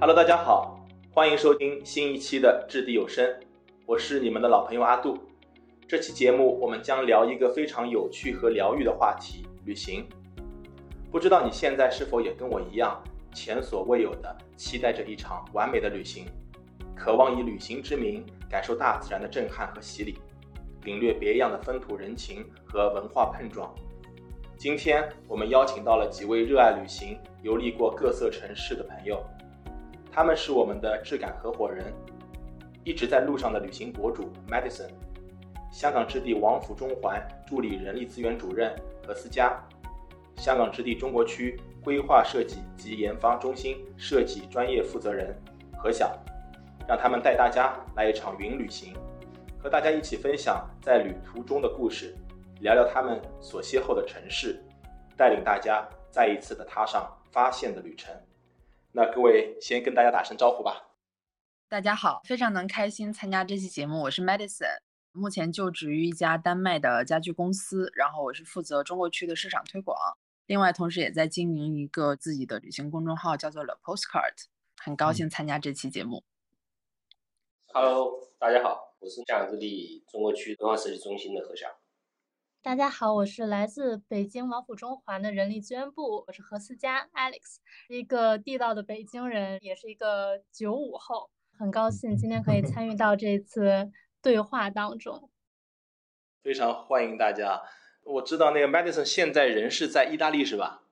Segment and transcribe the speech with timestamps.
[0.00, 0.78] Hello，大家好，
[1.10, 3.34] 欢迎收听新一期的掷地有声，
[3.84, 5.18] 我是你们的老朋友阿杜。
[5.88, 10.08] 这期节目我们将聊一个非常有趣和疗愈的话题——旅行。
[11.10, 13.02] 不知道你现在是否也跟我一样，
[13.34, 16.26] 前所未有的期待着一场完美的旅行，
[16.94, 20.16] 渴望以旅行之名感受大自然的震撼和洗礼，
[20.84, 23.74] 领略别样的风土人情和文化碰撞。
[24.56, 29.20] 今天我们邀请到了几位热爱旅行、游历过各色城市的朋友。
[30.10, 31.92] 他们是我们的质感合伙人，
[32.84, 34.90] 一直在路上的旅行博主 Madison，
[35.70, 38.74] 香港置地王府中环助理人力资源主任
[39.06, 39.62] 何思佳，
[40.36, 45.36] 香港置地中国区规划设计及研发中心设计专业负责人
[45.76, 46.18] 何晓，
[46.88, 48.94] 让他们带大家来一场云旅行，
[49.58, 52.14] 和大家一起分享在旅途中的故事，
[52.60, 54.60] 聊聊他们所邂逅的城市，
[55.16, 58.12] 带领大家再一次的踏上发现的旅程。
[58.92, 60.96] 那各位先跟大家打声招呼吧。
[61.68, 64.00] 大家好，非常能开心参加这期节目。
[64.00, 64.78] 我是 Madison，
[65.12, 69.96] 目前就职于一家丹麦的家具公司，然后我是负责中国区的市场推广，
[70.46, 74.46] 另外同时也在经营一个自己的旅行公众号，叫做 The Postcard。
[74.78, 76.24] 很高兴参加这期节目。
[77.66, 81.66] Hello，大家好，我是香港置地中国区规划设计中心的何晓。
[82.68, 87.56] 大家好，我是来自北京王府中环的人力资源部，我是何思佳 Alex，
[87.88, 95.30] 一个地道的北京人，也是一个九五后，很高兴今天可以参与到这次对话当中。
[96.42, 97.62] 非常欢迎大家。
[98.04, 100.82] 我知道那个 Madison 现在人是在意大利是吧？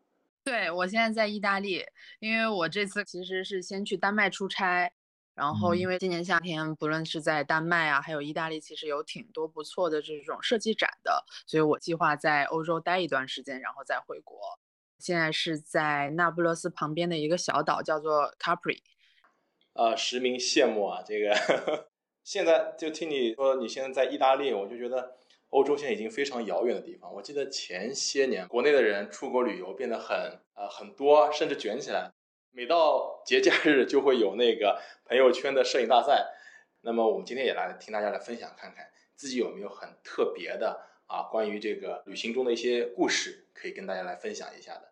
[0.45, 1.85] 对，我现在在意大利，
[2.21, 4.91] 因为我这次其实是先去丹麦出差。
[5.37, 14.59] 然后，因为今年夏天，不论是在丹麦啊，还有意大利，其实有挺多不错的这种设计展的，所以我计划在欧洲待一段时间，然后再回国。
[14.99, 18.79] 现在是在那不勒斯旁边的一个小岛，叫做 Capri。
[19.75, 21.91] 呃，实名羡慕啊，这个
[22.25, 25.19] 现在就听你说你现在在意大利，我就觉得
[25.51, 27.13] 欧洲现在已经非常遥远的地方。
[27.13, 30.17] 我记得前些年国内的人出国旅游变得很
[30.55, 32.11] 呃很多，甚至卷起来。
[32.57, 36.27] 每到节假日就会有那个朋友圈的摄影大赛，
[36.81, 44.91] 那么我们今天也来听大家来分享，看看自己有没有很特别的啊，关于这个旅行中的一些故事，可以跟大家来分享一下的。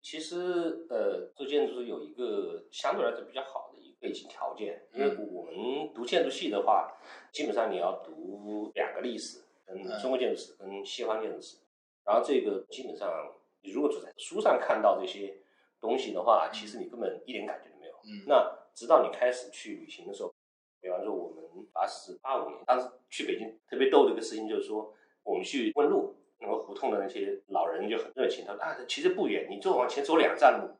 [0.00, 6.96] 其实，呃，做建筑有一个相对来说比较好的一个背景条件，因为我们读建筑系的话，
[7.30, 11.58] 基本上你要读两个历史，嗯，中国建筑史跟西方建筑史，
[12.06, 15.36] 然后这个基本上你如果只在书上看到这些。
[15.82, 17.94] 东西的话，其实你根本一点感觉都没有。
[18.04, 20.32] 嗯，那直到你开始去旅行的时候，
[20.80, 24.94] 比方说我们八四八五年当时去北京，特别逗的一个事情就是说，
[25.24, 30.78] 我们去问路，那个胡同的那些老人就很热情，他说啊，其实不远，你就往前走两站路。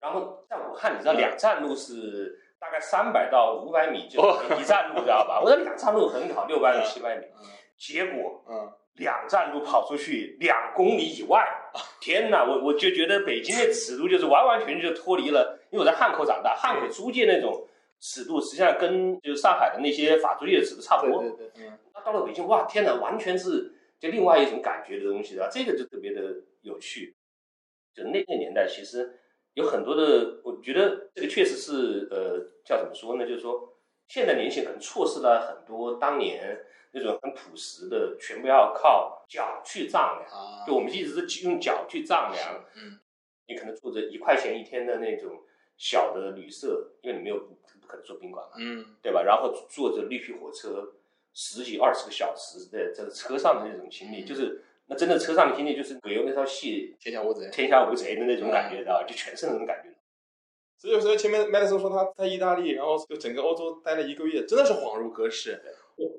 [0.00, 4.20] 然后在武汉，你知道两站路是大概三百到五百米就
[4.58, 5.40] 一站路，知道吧？
[5.42, 7.26] 我说两站路很好，六百米七百米，
[7.76, 8.72] 结果嗯。
[8.96, 11.44] 两站路跑出去两公里以外，
[12.00, 12.44] 天哪！
[12.44, 17.66] 我我就觉得北京的尺度就是完完全全就脱离了，因为我在汉口长大，汉口租界那种
[17.98, 21.22] 尺度实际上跟就是上海的那些法租界的尺度差不多。
[21.22, 21.72] 对对对。
[21.92, 25.48] 那到了北京，哇，天哪，完全是就另外一种感觉的东西，对吧？
[25.50, 26.22] 这个就特别的
[26.60, 27.16] 有趣。
[27.92, 29.18] 就那个年代，其实
[29.54, 33.26] 有很多的，我觉得这个确实是呃，叫怎么说呢？
[33.26, 33.76] 就是说，
[34.06, 36.56] 现在年轻人可能错失了很多当年。
[36.94, 40.64] 那种很朴实的，全部要靠脚去丈量。
[40.66, 42.64] 就我们一直是用脚去丈量。
[42.76, 43.00] 嗯，
[43.48, 45.42] 你可能住着一块钱一天的那种
[45.76, 48.52] 小的旅社，因为你没有不可能住宾馆嘛。
[48.58, 49.24] 嗯，对吧？
[49.24, 50.92] 然后坐着绿皮火车
[51.32, 59.04] 十几二十个小时在这个车上的那种经历，就是那真的车上的经历，就是葛优那套戏《天下无贼》天下无贼的那种感觉，知道吧？
[59.04, 59.90] 就全是那种感觉。
[60.76, 65.60] 所以有时候前面麦德森说他在意大利，然后就整个欧洲待了一个月，真的是恍如隔世。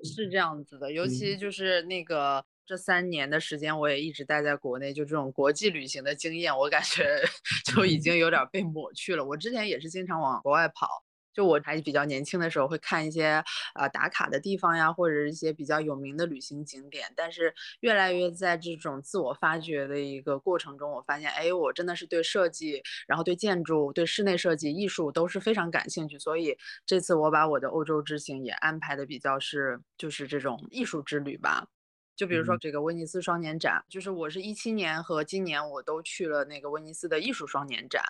[0.04, 7.06] 是这样子的，尤其就是那个这三年的时间，我也一直待在国内，就这种国际旅行的经验，我感觉
[7.66, 9.24] 就已经有点被抹去了。
[9.24, 11.05] 我之前也是经常往国外跑。
[11.36, 13.44] 就我还比较年轻的时候，会看一些
[13.76, 17.12] 呃打卡的地方呀，或者一些比较有名的旅行景点。
[17.16, 26.18] 但是越来越在这种自我发掘的一个过程中，我发现，哎，我真的是对设计，然后对建筑、对室内设计、艺术都是非常感兴趣。
[26.18, 31.68] 所以这次我把我的欧洲之行也安排的比较是就是这种艺术之旅吧。
[32.16, 38.02] 就比如说这个威尼斯双年展，就是我是一七年和今年我都去了那个威尼斯的艺术双年展。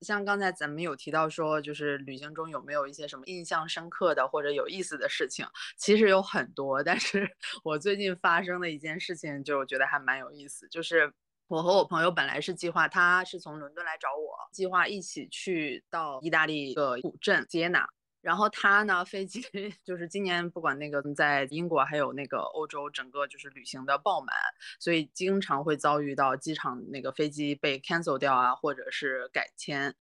[0.00, 5.46] 像刚才咱们有提到说，就是旅行中有没有一些什么印象深刻的或者有意思的事情？
[5.76, 7.28] 其实有很多，但是
[7.64, 10.68] 我最近发生的一件事情，就我觉得还蛮有意思。
[10.68, 11.12] 就是
[11.48, 17.88] 我和我朋友本来是计划，他是从伦敦来找我，计划一起去到意大利一个古镇接纳。
[18.26, 19.40] 然后他呢，飞机
[19.84, 24.34] 就是今年不管那个在英国还有那个欧洲，整个就是旅行的爆满，
[24.80, 29.94] 所以经常会遭遇到机场那个飞机被 cancel 掉啊，或者是改签。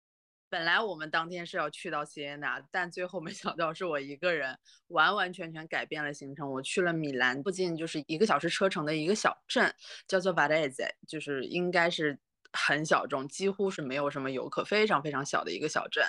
[0.48, 6.50] 本来我们当天是要去到锡耶纳，但最后没想到是我一个人完完全全改变了行程。
[6.50, 9.70] 我去了米兰附近，就是一个小时车程的一个小镇，
[10.08, 12.18] 叫做 Varese，就是应该是
[12.54, 16.02] 很小众，几乎是没有什么游客，非常非常小的一个小镇。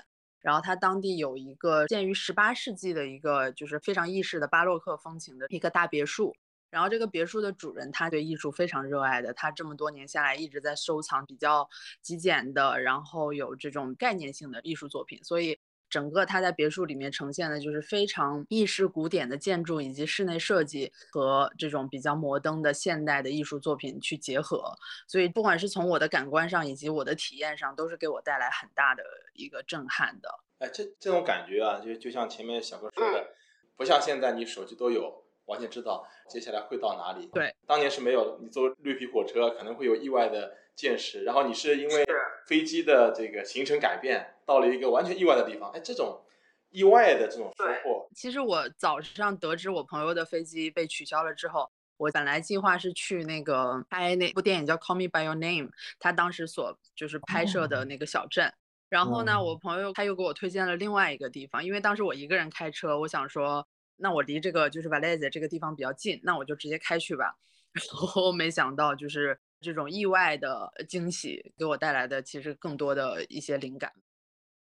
[0.46, 6.36] 然后它当地有一个建于十八世纪的一个就是非常意式的巴洛克风情的一个大别墅。
[6.70, 11.68] 然后这个别墅的主人他对艺术非常热爱的，他这么多年下来一直在收藏比较
[12.02, 15.58] 极简的，然后有这种概念性的艺术作品，所以
[15.90, 24.74] 整个它在别墅里面呈现的就是非常意式古典的建筑以及室内设计和这种比较摩登的现代的艺术作品去结合，
[25.08, 29.04] 所以不管是从我的感官上以及我的体验上，都是给我带来很大的
[29.34, 30.30] 一个震撼的。
[30.60, 33.28] 哎，这这种感觉啊，就就像前面小哥说的，
[33.76, 35.24] 不像现在你手机都有。
[35.46, 37.28] 完全知道接下来会到哪里。
[37.28, 42.04] 对，当年是没有你坐绿皮火车可能会有意外的见识，然后你是因为
[42.48, 45.72] 飞机的这个行程改变，到了一个完全意外的地方。
[45.72, 46.22] 哎，这种
[46.70, 48.08] 意外的这种收获。
[48.16, 55.70] 其实我早上得知我朋友的飞机被取消了之后，我本来计划是去那个拍那部电影叫《Call Me by Your Name》，
[56.00, 58.54] 他当时所就是拍摄的那个小镇。
[58.90, 63.68] 然后呢，我朋友他又给我推荐了另外一个地方，因为当时我一个人开车，我想说。
[63.98, 67.38] 那我离这个就是 Vallese 这个地方比较近，那我就直接开去吧。
[67.72, 73.92] 然后没想到就是这种意外的惊喜给我带来的其实更多的一些灵感。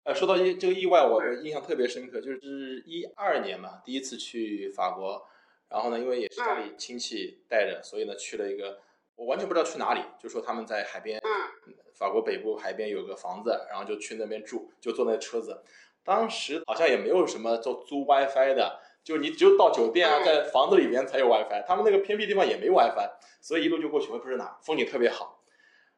[0.04, 5.26] 呃，说到这这个意外，我印象特别深刻，就是一二年嘛，第一次去法国，
[5.68, 8.78] 然后呢，因为也是家里亲戚带着，所以呢去了一个
[9.16, 11.20] 我完全不知道去哪里，就说他们在海边，
[11.94, 15.62] 法国北部海边有个房子，然后就去那边住，就坐那车子。
[16.04, 18.80] 当时好像也没有什么做租 WiFi 的。
[19.06, 23.08] 就你只有到酒店啊，在房子里边才有 WiFi，他们那个偏僻地方也没 WiFi，
[23.40, 25.44] 所以一路就过去，我也不知道哪，风景特别好。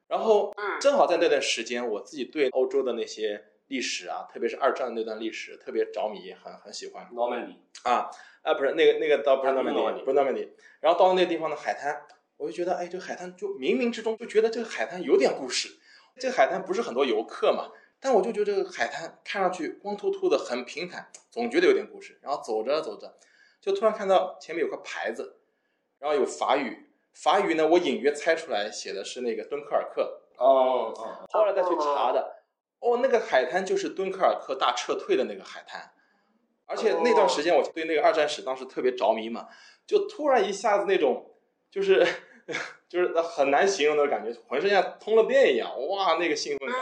[0.09, 7.09] 然后正好在那段时间，我自己对欧洲的那些历史啊，特别是二战那段历史特别着迷，很很喜欢。
[7.13, 8.11] 诺曼底啊
[8.43, 10.53] 啊，不是那个那个倒不是诺曼底，不是诺曼底。
[10.81, 11.99] 然后到了那个地方的海滩，
[12.37, 15.71] 我就觉得，哎，这个海滩就冥冥之中就觉得这个海滩有点故事。
[16.19, 17.71] 这个海滩不是很多游客嘛？
[18.01, 22.19] 但我就觉得这个海滩看上去光秃秃的，很平坦，总觉得有点故事。
[22.23, 23.19] 然后走着走着，
[23.61, 25.41] 就突然看到前面有个牌子，
[25.99, 26.91] 然后有法语。
[27.13, 30.23] 法语呢，我隐约猜出来写的是那个敦刻尔克。
[30.37, 31.27] 哦哦。
[31.31, 32.45] 后来再去查的，
[32.79, 35.91] 哦，那个海滩就是敦刻尔克大撤退的那个海滩。
[36.67, 39.49] 而且那段时间我对那个二战史当时特别着迷嘛，
[39.87, 41.35] 就突然一下子那种，
[41.71, 42.07] 就是
[42.89, 46.79] 就是很难形容的感觉，浑身像通了电一样，哇，那个兴奋感。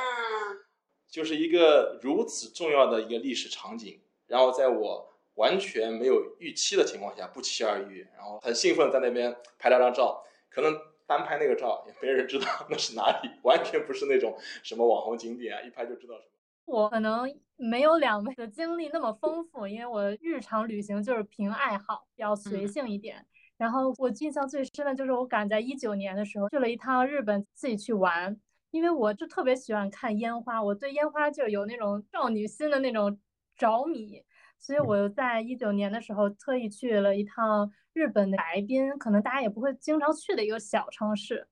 [1.08, 10.75] 就是一个如此重要的一个历史场景，然后在我完全没有预期的情况下不期而遇，然后很兴奋在那边拍了张照，可能
[11.06, 16.31] 单拍那个照也没人知道那是哪里，完全不是那种什么网红景点啊，一拍就知道什么。
[16.64, 23.25] 我可能没有两位的经历那么丰富，因为我日常旅行就是凭爱好，比较随性一点。
[23.56, 28.38] 然后我印象最深的就是我赶在一九年的时候去了一趟日本，自己去玩。
[28.76, 33.18] 因为我就特别喜欢看烟花，我对烟花就有那种少女心的那种
[33.56, 34.23] 着迷，
[34.59, 41.49] 所以我在一九年的时候特意去了一趟日本的白滨，可能大家也不会经常去的一个小城市，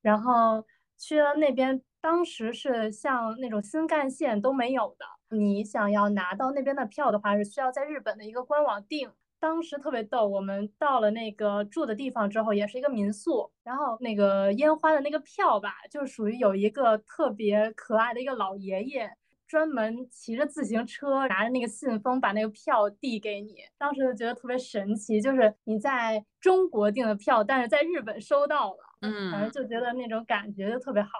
[0.00, 0.64] 然后
[0.96, 9.10] 去了那边，当时是像那种新干线都没有的，你想要拿到那边的票的话，是需要在日本的一个官网订。
[9.40, 19.10] 当时特别逗，我们到了那个住的地方之后，也是一个民宿，然后那个烟花的那个票吧，就属于有一个特别可爱的一个老爷爷，
[19.46, 23.54] 专门骑着自行车，拿着那个信封把那个票递给你。
[23.78, 31.10] 当时就觉得特别神奇，就是你在中国订的票，但是在日本收到了，嗯，反正就觉得那种感觉就特别好。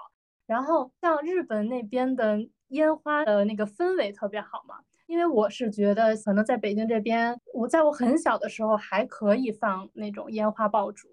[0.45, 2.37] 然后像日本那边的
[2.69, 4.75] 烟花的那个氛围特别好嘛。
[5.09, 11.07] 因为我是觉得，可能在北京这边，我在我很小的时候还可以放那种烟花爆竹，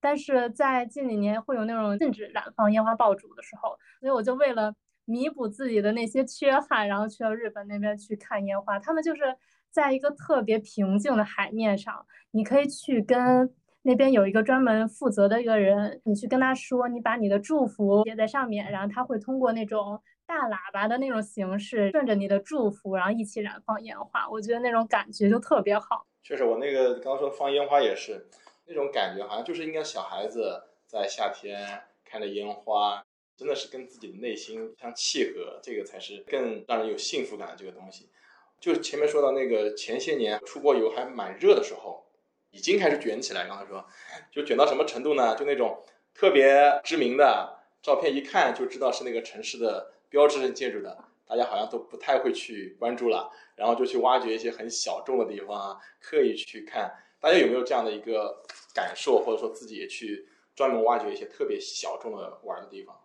[0.00, 4.74] 但是在近几年会有那种禁止燃放烟花爆竹的时候，所以我就为了
[5.04, 8.80] 弥补自己的那些缺憾，然后去了日本那边去看烟花。
[8.80, 9.22] 他们就是
[9.70, 13.48] 在一个特别平静的海面上，你可以去跟
[13.82, 20.02] 那边有一个专门负责的一个人，你去跟他说，你把你的祝福写在上面，然后他会通过那种。
[20.26, 26.04] 大喇叭的那种形式，顺着你的祝福，然后一起燃放烟花，我觉得那种感觉就特别好。
[26.22, 28.26] 确实，我那个刚刚说放烟花也是
[28.66, 33.04] 那种感觉，好像就是应该小孩子在夏天看着烟花，
[33.36, 38.10] 真的是跟自己的内心相契合，这个才是更让人有幸福感的这个东西。
[38.58, 42.04] 就前面说到那个前些年出国游还蛮热的时候，
[42.50, 43.46] 已经开始卷起来。
[43.46, 43.86] 刚才说，
[44.32, 45.36] 就卷到什么程度呢？
[45.36, 50.96] 就那种特别知名的照片，一看就知道是那个城市的标志性建筑的，
[51.26, 56.94] 大家好像都不太会去关注了，然后就去挖掘一些很小众的地方啊，刻意去看。
[57.18, 58.42] 大家有没有这样的一个
[58.74, 63.00] 感受，或者说自己也去专门挖掘一些特别小众的玩的地方？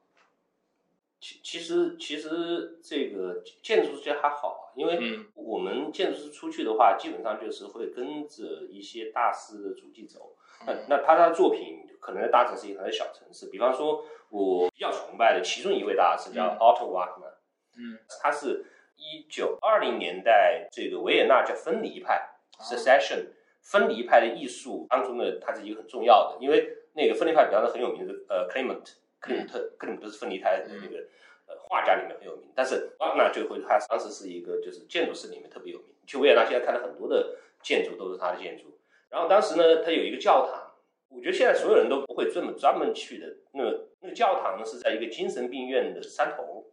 [1.19, 10.35] 其其实其实这个建筑师还好，因为我们建筑师出去的话，基本上就是会跟着一些大师的足迹走。
[10.65, 13.47] 那那他的作品可能在大城市也可能在小城市。
[13.47, 17.33] 比方说，我比较崇拜的其中一位大师叫 Otto Wagner，
[17.77, 18.65] 嗯，他是
[18.95, 23.27] 一九二零年代这个维也纳叫分离派 （Secession）
[23.61, 28.93] 分离派的艺术当中呢，它是一个很重要的，因为那个分离派比方说很有名的呃 Clement。
[29.21, 30.97] 克里姆特，克里姆特是分离派的那个
[31.45, 35.89] 呃画家里面很有名，但是瓦纳最后他当时是一个就是建筑师里面特别有名。
[36.07, 38.75] 去维也纳现在看到很多的建筑都是他的建筑。
[39.11, 40.71] 然后当时呢，他有一个教堂，
[41.09, 43.27] 我觉得现在所有人都不会这么专门去的。
[43.51, 46.65] 那个那个教堂呢是在一个精神病院的山头，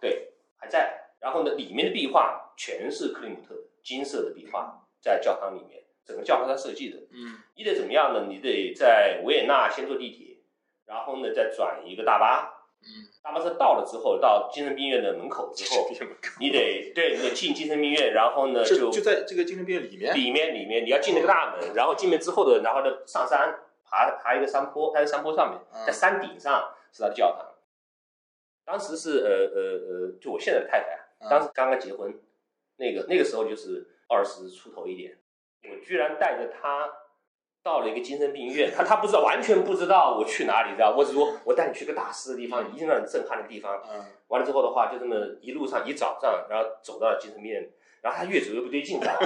[0.00, 1.10] 对，还在。
[1.20, 6.98] 然后呢，里面的壁画全是克里姆特金色的壁画，在教堂里面，整个教堂他设计的。
[7.10, 8.26] 嗯，你得怎么样呢？
[8.28, 10.36] 你得在维也纳先坐地铁。
[10.86, 12.57] 然后呢，再转一个大巴，嗯，
[13.22, 15.88] 大巴车到了之后，到精神病院的门口之后，
[16.40, 27.44] 你得对，你得进精神病院，然后呢就就在这个精神病院里面，里面里面你要进那个大门，然后进门之后的，然后呢上山爬爬一个山坡，在山坡上面，在山顶上是他的教堂。
[28.64, 32.18] 当时是呃呃呃，就我现在的太太，当时刚刚结婚，
[32.76, 35.18] 那个那个时候就是二十出头一点，
[35.64, 36.90] 我居然带着她。
[37.62, 40.94] 到了一个精神病院，他他不知道，完全不知道我去哪里，知道？
[40.96, 43.82] 我只说我带你去个大师的地方，一定让你震撼的地方。
[43.92, 47.68] 嗯，完了之后的话，就这么一路上一早上，然后走到了精神病院，
[48.00, 49.20] 然后他越走越不对劲，知道吧？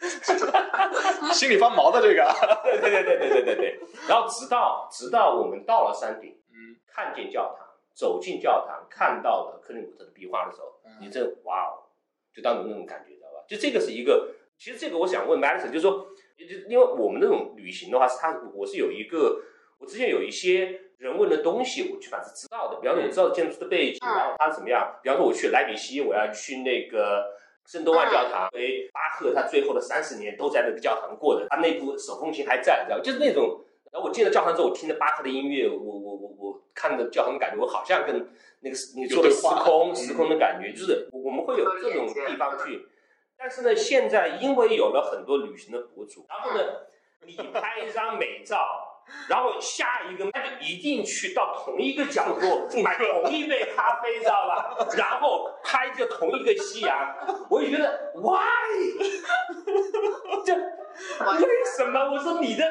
[1.32, 2.28] 心里发毛的这个。
[2.64, 3.80] 对对对对对对对对。
[4.08, 11.86] 然后直到直到我们到了山顶，嗯，看见教堂，走进教堂，看到了克里姆特的壁画的时候，你这哇哦，
[12.34, 13.44] 就当时那种感觉，知道吧？
[13.46, 16.08] 就这个是一个，其实这个我想问 Madison，就是说。
[16.46, 19.40] 就因为我们那种旅行的话，是他我是有一个，
[19.78, 22.80] 我之前有一些人文的东西，我基本上是知道的。
[22.80, 24.96] 比方说，你知道建筑师的背景，然后它怎么样？
[25.02, 27.24] 比方说，我去莱比锡，我要去那个
[27.66, 33.64] 圣多万教堂，因为巴赫他最后的三十年都在那个教堂过的，他那部手风琴还在，你知道就是那种。
[33.92, 38.26] 然后我进了教堂之后，我听着巴赫的音乐，我我我我看着教堂，感觉我好像跟
[38.60, 42.86] 那个你说的时空时空的感觉，就是我们会有这种地方去。
[43.42, 46.62] 但是呢，现在因为有了很多旅行的博主，然后呢，
[47.26, 48.56] 你拍一张美照，
[49.28, 54.86] 然后下一个那就一定去到同一个角落 买同一杯咖啡，知道吧？
[54.96, 57.16] 然后拍着同一个夕阳，
[57.50, 58.38] 我就觉得 why？
[60.46, 62.12] 这为什么？
[62.12, 62.64] 我说你的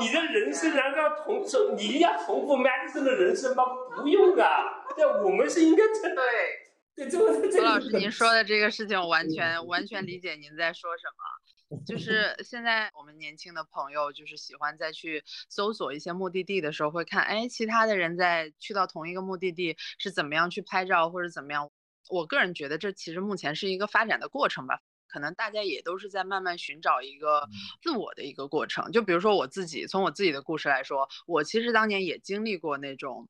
[0.00, 3.62] 你的人生难道重重你要重复 Madison 的人生吗？
[3.94, 6.63] 不用啊，对，我们是应该对。
[7.10, 11.82] 周老师，您说的这个事情，我完全完全理解您在说什么。
[11.84, 21.68] 就是现在我们年轻的朋友，就是喜欢再去搜索一些目的地的时候，会看，哎，其他的人在去到同一个目的地是怎么样去拍照，或者怎么样。
[22.08, 24.78] 我个人觉得，这其实目前是一个发展的过程吧。
[25.08, 27.48] 可能大家也都是在慢慢寻找一个
[27.82, 28.92] 自我的一个过程。
[28.92, 33.28] 就比如说我自己，从我自己的故事来说，我其实当年也经历过那种。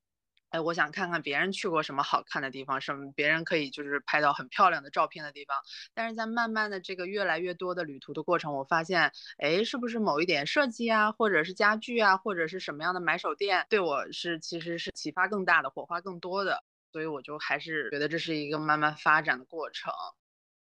[0.55, 5.57] 哎，我想看看别人去过什么好看的地方，什么别人可以就是拍到很漂亮的照片的地方。
[5.93, 16.63] 但是在慢慢的这个越来越多的旅途的过程，我发现，哎，是不是某一点设计啊，或者是家具啊，或者是什么样的买手店，对我是其实是启发更大的，火花更多的。
[16.93, 19.91] 所以我就还是觉得这是一个慢慢发展的过程。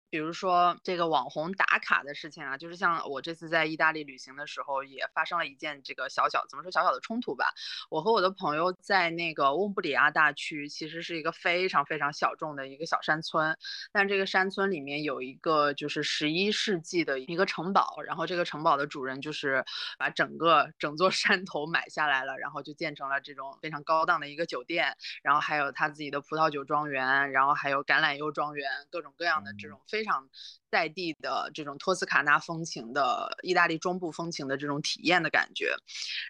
[0.10, 7.54] 比如说这个网红打卡的事情啊，就是像我这次在意大利旅行的时候，也发生了一件这个小小怎么说小小的冲突吧。
[7.90, 13.58] 我和我的朋友在那个翁布里亚大区，其实是一个非常非常小众的一个小山村，
[13.92, 19.66] 但这个山村里面有一个就是十一世纪的一个城堡，然后这个城堡的主人就是
[19.98, 29.97] 把整个整座山头买下来了，然后就建成了这种非常高档的一个酒店，然后还有他自己的葡萄酒庄园，然后还有橄榄油庄园，各种各样的这种非。
[29.98, 30.30] 非常
[30.70, 35.76] 在地的这种托斯卡纳风情的意大利中部风情的这种体验的感觉，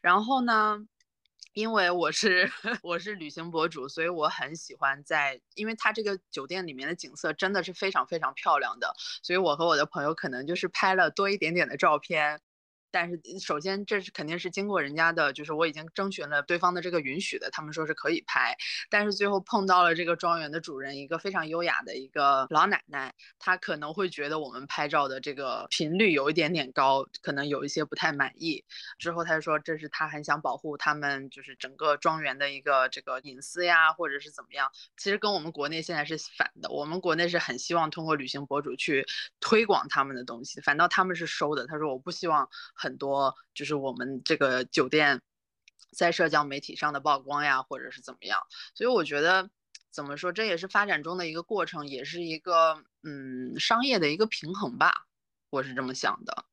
[0.02, 0.78] 然后呢，
[1.52, 2.50] 因为我是
[2.82, 12.40] 我是旅行博主，所以我很喜欢在，因为它这个酒店里面的景色真的是非常非常漂亮的，所以我和我的朋友可能就是拍了多一点点的照片。
[13.00, 18.58] 但是首先这是肯定是经过人家的，就是我已经征询了对方的这个允许的，他们说是可以拍。
[18.90, 28.66] 但是最后碰到了这个庄园的主人，一个非常优雅的一个老奶奶，她可能会觉得我们拍照的这个频率有一点点高，可能有一些不太满意。
[28.98, 34.72] 之后她就说这是她很想保护他们，就是整个庄园的一个这个隐私呀，或者是怎么样。
[34.98, 39.06] 其实跟我们国内现在是反的，我们国内是很希望通过旅行博主去
[39.40, 41.68] 推广他们的东西，反倒他们是收的。
[41.68, 45.22] 他说我不希望很很多就是我们这个酒店
[45.92, 48.40] 在社交媒体上的曝光呀，或者是怎么样。
[48.74, 49.50] 所以我觉得
[49.92, 55.06] 怎么说，这也是发展中的一个过程，也是一个嗯商业的一个平衡吧，
[55.50, 56.46] 我是这么想的。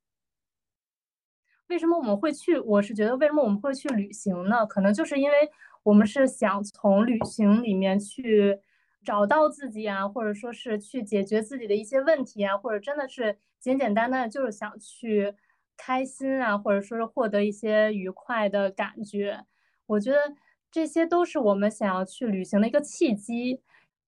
[1.67, 2.59] 为什么我们会去？
[2.59, 4.65] 我是觉得为什么我们会去旅行呢？
[4.65, 5.49] 可能就是因为
[5.83, 8.59] 我们是想从旅行里面去
[9.03, 15.33] 找到自己啊，或者说是去解决自己的一些问题啊，或者真的是简简单单的就是想去
[15.77, 19.45] 开心啊，或者说是获得一些愉快的感觉。
[19.85, 20.17] 我觉得
[20.71, 23.61] 这些都是我们想要去旅行的一个契机。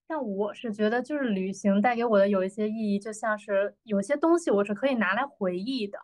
[0.10, 6.00] 但我是觉得，就是旅行带给我的有一些意义，就像是有些东西我是可以拿来回忆的。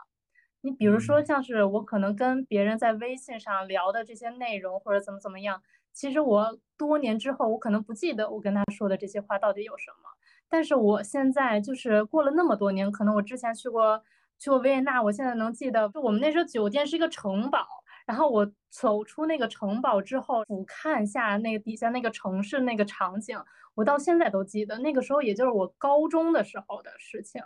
[0.60, 5.62] 你比如说，像是我可能跟别人在微信上聊的这些内容，或者怎么怎么样，
[5.94, 10.10] 其实我多年之后，我可能不记得我跟他说的这些话到底有什么。
[10.50, 14.04] 但是我现在就是过了那么多年，可能我之前去过
[14.40, 17.66] 去过维也纳，我现在能记得，就我们那时候酒店是一个城堡，
[18.06, 23.38] 然后我走出那个城堡之后，俯瞰下那个底下那个城市那个场景，
[23.76, 24.78] 我到现在都记得。
[24.80, 27.42] 那个时候也就是我高中的时候的事情，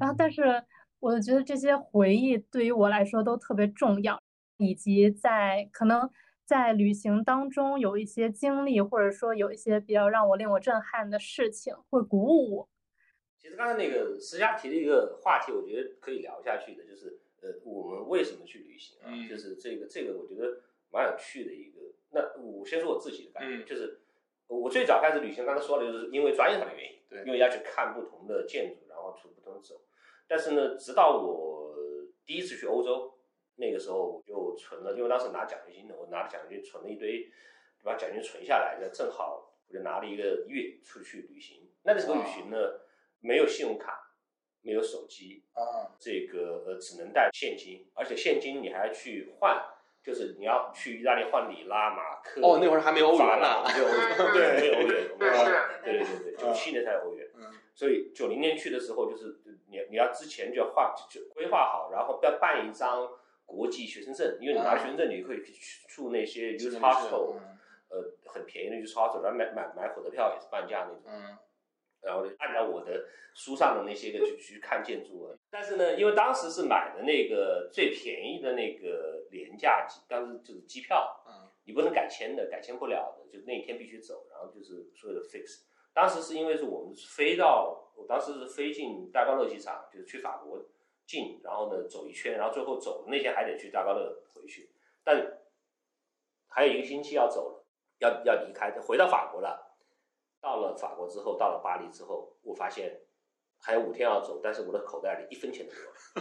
[0.00, 0.64] 然后但是。
[1.00, 4.20] 我觉得这些回忆对于我来说都特别重要，
[4.56, 6.10] 以及在可能
[6.44, 12.68] 在旅行当中有一些经历，或者说有一些比较让我令我震撼的事情，会鼓舞我。
[13.40, 19.08] 其实刚才那个石佳提的一个话题，我觉得可以聊下去的，就是呃，我们为什么去旅行啊？
[19.28, 21.78] 就是这个这个，我觉得蛮有趣的一个。
[22.10, 24.00] 那我先说我自己的感觉，就是
[24.48, 29.80] 我最早开始旅行，刚才说了就是因为专业上的原因，对，因为要去看不同的建筑，然后去不同的走。
[30.26, 31.74] 但是呢，直到我
[32.26, 33.14] 第一次去欧洲，
[33.56, 37.30] 那个时候我就存了，因为当时拿奖学金的，我拿着奖学金存了一堆，
[37.82, 41.68] 把奖学金存下来，那正好我就拿了一个月出去旅行。
[41.82, 42.56] 那个时候旅行呢，
[43.20, 44.14] 没有信用卡，
[44.62, 49.62] 没有手机，啊，这个呃只能带现金，而且现金你还要去换，
[50.02, 52.40] 就是你要去意大利换里拉、马克。
[52.40, 57.28] 哦，那会儿还没欧元呢，没有欧元，对，没有欧元，对对对对，九七年才有欧元。
[57.34, 59.40] 嗯，所以九零年去的时候就是。
[59.70, 63.06] 你你要之前就要画就规划好，然后要办一张
[63.44, 67.34] 国际学生证，因为你拿学生证，你可以去住那些 youth hostel，
[67.90, 71.36] 呃，很便宜的 youth hostel，然后买买买火车票也是半价那种。
[72.02, 72.06] 嗯。
[72.06, 75.36] 然后就按照我的书上的那些个去去看建筑。
[75.50, 85.62] 但是呢，因为当时是买的那个最便宜的那个廉价机，当时就是机票，嗯，你不能改签的，改签不了的，就那一天必须走，然后就是所有的 fix。
[85.94, 90.64] 当时是因为是我们飞到，我当时是飞进戴高乐机场，就是去法国
[91.06, 94.70] 进，然后呢走一圈，然后最后走的那天还得去戴高乐回去，
[95.02, 95.38] 但
[96.48, 97.64] 还有一个星期要走了，
[97.98, 99.67] 要要离开，回到法国了。
[100.48, 103.00] 到了法国之后，到了巴黎之后，我发现
[103.60, 105.72] 还有五天要走，但是我的口袋里一分钱都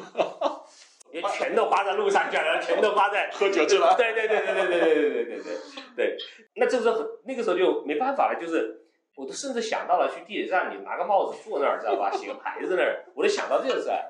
[0.01, 0.65] 没有，
[1.13, 3.95] 因为全都花在路上去了，全都花在喝酒去了。
[3.95, 5.57] 对对对对对对对对对对对
[5.95, 6.17] 对，
[6.55, 8.83] 那这时候那个时候就没办法了，就是。
[9.17, 12.11] 我都甚至想到了去地铁站里拿个帽子坐那儿，知道吧？
[12.11, 14.07] 写个牌子那儿，我都想到这个事儿。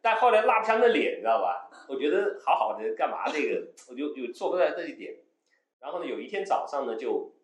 [0.00, 1.68] 但后来拉不下那脸，知道吧？
[1.88, 5.12] 我觉得好好的干嘛这个，我就就做不到这一点。
[5.80, 7.34] 然后呢，有一天早上呢，就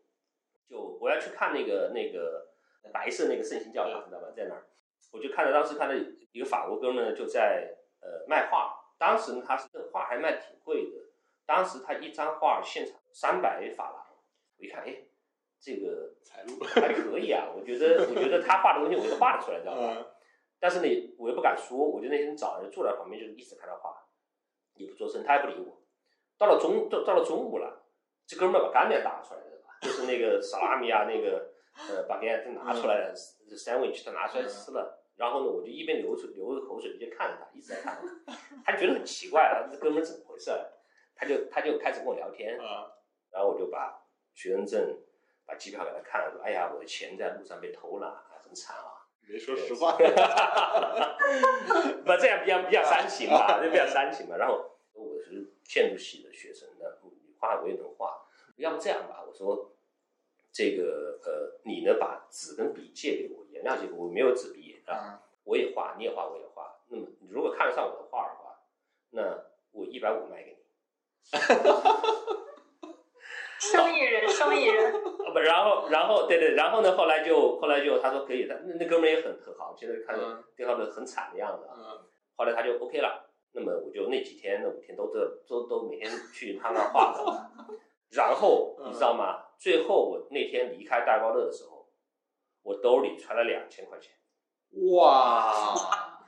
[0.70, 2.46] 就我要去看那个那个
[2.92, 4.28] 白色那个圣心教堂，知道吧？
[4.37, 4.62] 在那儿，
[5.11, 5.94] 我就看到当时看到
[6.30, 8.76] 一个法国哥们就在呃卖画。
[8.96, 10.98] 当时呢，他是画还卖挺贵的，
[11.44, 14.06] 当时他一张画现场三百法郎。
[14.56, 15.04] 我一看，哎。
[15.62, 20.06] 这个财路还可以啊，我觉得，我觉得他画的东西我都画得出来，知道吧？
[20.59, 23.94] 但是呢，我又不敢说，我就那天早上坐在旁边，就是一直看他画，
[24.76, 25.83] 也不做声，他也不理我。
[26.38, 27.85] 到了中，到到了中午了，
[28.26, 29.49] 这哥们把干面打出来了，
[29.81, 31.53] 就是那个萨拉米啊，那个
[31.88, 33.14] 呃，把给他拿出来了
[33.57, 34.99] ，sandwich 他拿出来吃了。
[35.16, 40.51] 然后呢，我就一边流水流着口水，一边看着他，一直在看他，他觉得很奇怪了，这哥们怎么回事？
[41.14, 42.57] 他就他就开始跟我聊天，
[43.31, 44.03] 然后我就把
[44.35, 44.99] 学生证。
[45.47, 50.07] 把机票给他看了，说：“哎呀，我的钱在路上被偷了，很惨啊！”没说实话， 不
[52.16, 54.37] 这样比较比较煽情嘛，就比较煽情嘛。
[54.37, 56.87] 然后我是建筑系的学生，那
[57.40, 58.19] 画我也能画，
[58.61, 59.25] 要不这样吧？
[59.27, 59.73] 我说
[60.53, 66.77] 这个呃，你呢把纸跟笔借给我，颜料借给我，我没有纸笔纸啊，我也画，你也画，我也画。
[66.88, 68.57] 那么你如果看得上我的画的话，
[69.11, 70.61] 那我一百五 卖给你。
[73.61, 74.92] 生意人，生意人。
[75.33, 76.96] 不，然后，然后，对对，然后呢？
[76.96, 81.75] 后来就，后来就，他说可以，他那那哥们儿也很很好，现在看着电话的很惨的样子啊。
[81.77, 87.51] 嗯后来他就 OK 了，那么我就那几天，那五天都这都都每天去他那画的。
[88.12, 89.44] 然后你知道吗？
[89.59, 91.87] 最后我那天离开戴高乐的时候，
[92.62, 94.12] 我兜里揣了两千块钱。
[94.94, 95.75] 哇，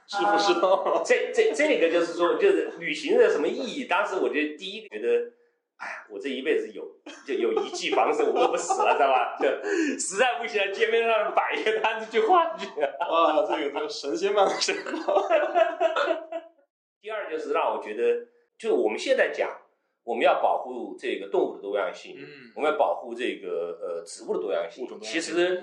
[0.07, 3.85] 师傅师傅，这这这个就是说，就是旅行的什么意义？
[3.87, 5.09] 当时我就第一觉得，
[5.77, 6.85] 哎呀，我这一辈子有
[7.27, 9.37] 就有一技防身，我饿不死了，知道吧？
[9.41, 9.47] 就
[9.99, 12.67] 实在不行，街面上摆一个摊子去换去。
[12.77, 15.23] 哇，这个这个神仙般的生活。
[17.01, 18.27] 第二就是让我觉得，
[18.59, 19.51] 就我们现在讲，
[20.05, 22.53] 我们要保护这个动物的多样性，嗯。
[22.57, 24.87] 我们要保护这个呃植物的多样性。
[25.01, 25.63] 其实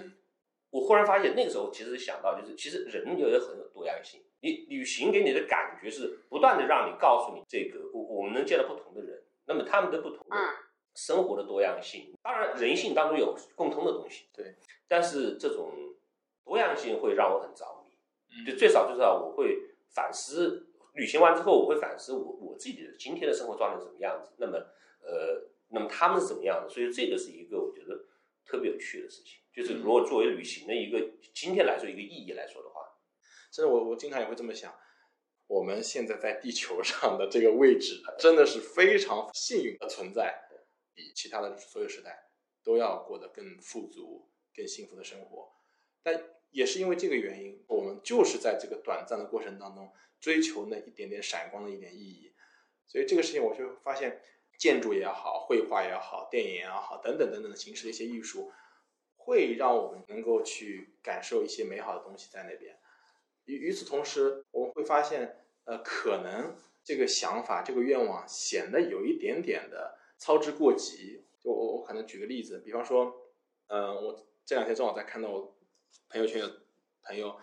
[0.69, 4.21] 我忽然发现，那个时候其实想到，就是其实人也有很有多样性。
[4.41, 10.35] 你旅行给你的感觉是不断的让你告诉你，这个我我们能见到不同的人，那么他们的不同的
[10.95, 14.55] 生活的多样性，当然人性当中有共通的东西，对，
[14.87, 15.73] 但是这种
[16.45, 17.97] 多样性会让我很着迷。
[18.29, 18.45] 嗯。
[18.45, 19.57] 就最少最少我会
[19.93, 24.57] 反思，旅行完之后我会反思我我自己的今天的生活状态是什么样子，那么
[25.01, 26.69] 呃，那么他们是怎么样的？
[26.69, 28.05] 所以这个是一个我觉得
[28.45, 30.99] 特别有趣的事情，就是如果作为旅行的一个
[31.33, 32.81] 今天来说一个意义来说的话，
[33.51, 34.73] 真的，我我经常也会这么想。
[35.47, 40.39] 我们现在在地球上的这个位置，真的是非常幸运的存在，
[40.93, 42.29] 比其他的所有时代
[42.63, 45.51] 都要过得更富足、更幸福的生活。
[46.03, 52.33] 但也是因为这个原因，我们就是在这个短暂的过程当中追求那一点点闪光的一点意义。
[52.87, 54.21] 所以这个事情，我就发现，
[54.57, 58.51] 建筑也好，绘画也好，电影也好，等等等等的形式的一些艺术，
[59.15, 62.77] 会让我们能够去感受一些美好的东西在那边。
[63.45, 71.23] 与与此同时，我们会发现，呃，可能这个想法、这个愿望显得有一点点的操之过急。
[71.39, 73.15] 就我我可能举个例子，比方说，
[73.67, 75.55] 呃，我这两天正好在看到我
[76.09, 76.49] 朋友圈有
[77.03, 77.37] 朋友，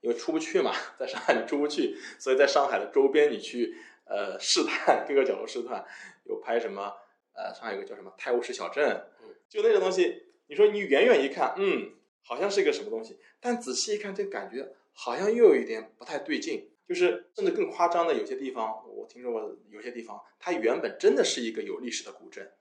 [0.00, 3.76] 因为出不去嘛， 在上海你出不去，所以在上海的周边你去
[4.06, 5.84] 呃试探各个角落试探，
[6.24, 6.92] 有拍什么
[7.34, 16.70] 呃上海有个叫什么泰晤士小镇，嗯就那种东西，你说你远远一看，嗯，好像是一个什么东西，但仔细一看，这个感觉好像又有一点不太对劲。
[16.86, 22.52] 就是甚至更夸张的，有些地方我听说过，有些地方它原本真的是一个有历史的古镇，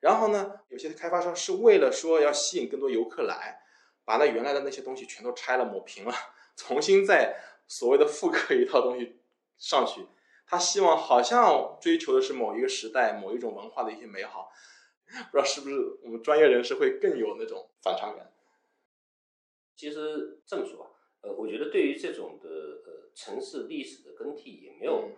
[0.00, 3.60] 然后呢，有些开发商是为了说要吸引更多游客来，
[4.06, 6.14] 把那原来的那些东西全都拆了抹平了，
[6.56, 9.18] 重新再所谓的复刻一套东西
[9.58, 10.06] 上去。
[10.46, 14.48] 他希望好像追求的是某一个时代、某一种文化的一些美好，
[15.30, 18.32] 不知道是不是我们专业人士会更有那种反差感。
[19.74, 20.90] 其实这么说吧，
[21.22, 25.16] 呃，我觉得对于这种的呃城市历史的更替也没有，嗯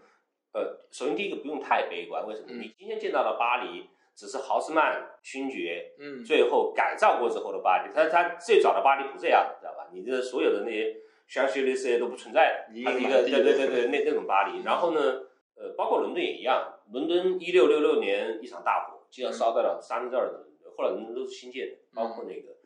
[0.54, 2.46] 呃，首先第一个不用太悲观，为什么？
[2.50, 9.86] 嗯你今天见到了巴黎只是豪斯曼勋爵嗯最后改造过之后的巴黎，他他最早的巴黎不这样，知道吧？
[9.92, 10.96] 你这所有的那些
[11.28, 14.64] 香榭丽舍都不存在的，它是一个对对对对那那种巴黎。
[14.64, 15.22] 然后呢，
[15.54, 22.56] 呃，包括伦敦也一样，伦敦一六六六年一场大火，竟然烧掉了三分之二的伦敦，后来伦敦都是新建的，包括那个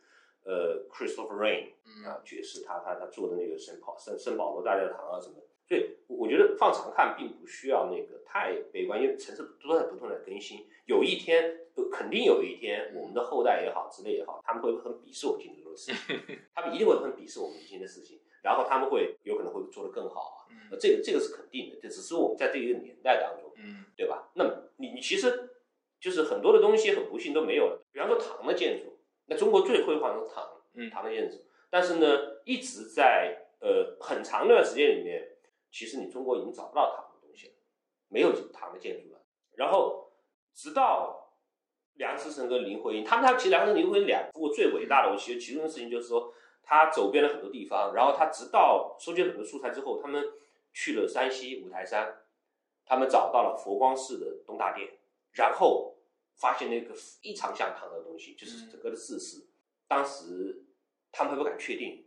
[0.45, 5.43] 呃 Christopher Rain 嗯啊爵士，他他他做的那个圣保圣圣保罗大教堂啊什么的。
[5.67, 23.85] 所以我我觉得放长看并不需要那个太悲观，因为城市都在不断的更新，有一天呃肯定有一天，我们的后代也好，之类也好，他们会很鄙视我们今天做的事情， 他们一定会很鄙视我们今天的事情，然后他们会有可能会做得更好啊，呃这个这个是肯定的，这只是我们在这一个年代当中，嗯。
[23.95, 24.31] 对吧？
[24.33, 25.51] 那么你你其实
[25.99, 28.97] 就是很多的东西很不幸都没有了，比方说唐的建筑，
[29.27, 30.89] 那中国最辉煌的是唐，嗯。
[30.89, 31.37] 唐的建筑，
[31.69, 35.32] 但是呢，一直在呃很长一段时间里面，
[35.73, 37.53] 其实你中国已经找不到唐的东西了，
[38.07, 39.19] 没有唐的建筑了。
[39.55, 40.11] 然后
[40.53, 41.33] 直到
[41.95, 46.31] 梁思成跟林徽因，他们他其实梁思成、林徽因两部最伟大的，我其实其中的事情就是说，
[46.61, 50.23] 他走遍了很多地方，然后他直到收集了很多素材之后，他们
[50.71, 52.23] 去了山西五台山，
[52.85, 54.99] 他们找到了佛光寺的东大殿，
[55.31, 55.95] 然后
[56.35, 59.47] 发现了一个非常像唐的东西，就是整个的寺室。
[59.87, 60.63] 当时
[61.11, 62.05] 他们还不敢确定，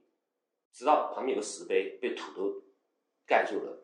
[0.73, 2.63] 直到旁边有个石碑被土都
[3.27, 3.83] 盖住了，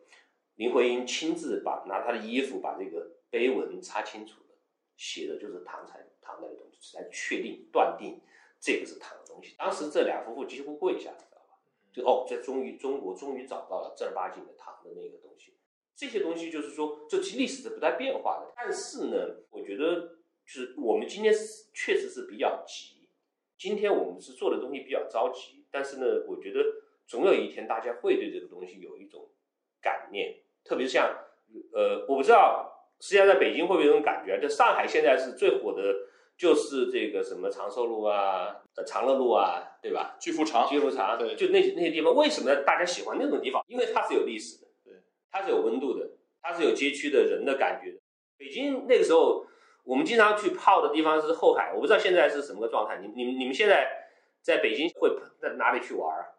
[0.55, 4.55] 林徽因亲自把拿她的衣服把这个碑文擦清楚了，
[4.95, 8.21] 写的就是唐才唐代的东西，来确定断定
[8.59, 9.55] 这个是唐的东西。
[9.57, 11.57] 当时这两夫妇几乎跪下，知道吧？
[11.91, 15.53] 就哦，这终于中国终于找到了正儿八经的唐的那个东西。
[15.95, 18.51] 这些东西就是说，这其历史是不带变化的。
[18.55, 20.01] 但是呢，我觉得
[20.45, 23.07] 就是我们今天是确实是比较急，
[23.57, 25.65] 今天我们是做的东西比较着急。
[25.69, 26.59] 但是呢，我觉得
[27.07, 29.29] 总有一天大家会对这个东西有一种
[29.81, 31.07] 感念，特别像
[31.73, 34.39] 呃，我不知道实际上在北京会不会有种感觉？
[34.41, 35.81] 就上海现在是最火的，
[36.37, 40.15] 就是这个什么长寿路啊、呃长乐路啊，对吧？
[40.19, 43.63] 巨富长，巨富长，对就那些那些地方，为什么大家喜欢那种地方？
[43.67, 44.93] 因为它是有历史的，对，
[45.29, 46.09] 它是有温度的，
[46.41, 47.99] 它是有街区的人的感觉的。
[48.37, 49.45] 北京那个时候，
[49.83, 52.97] 我们经常去泡的地方是后海，我不知道现在是什么个状态。
[52.97, 54.07] 你你们你们现在
[54.41, 56.32] 在北京会在哪里去玩啊？